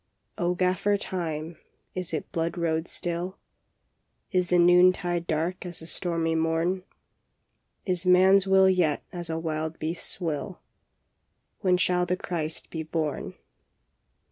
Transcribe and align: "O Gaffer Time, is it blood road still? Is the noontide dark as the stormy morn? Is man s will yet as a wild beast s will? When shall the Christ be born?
"O 0.45 0.55
Gaffer 0.55 0.97
Time, 0.97 1.57
is 1.93 2.11
it 2.11 2.31
blood 2.31 2.57
road 2.57 2.87
still? 2.87 3.37
Is 4.31 4.47
the 4.47 4.57
noontide 4.57 5.27
dark 5.27 5.63
as 5.63 5.77
the 5.77 5.85
stormy 5.85 6.33
morn? 6.33 6.81
Is 7.85 8.03
man 8.03 8.37
s 8.37 8.47
will 8.47 8.67
yet 8.67 9.03
as 9.13 9.29
a 9.29 9.37
wild 9.37 9.77
beast 9.77 10.15
s 10.15 10.19
will? 10.19 10.59
When 11.59 11.77
shall 11.77 12.07
the 12.07 12.17
Christ 12.17 12.71
be 12.71 12.81
born? 12.81 13.35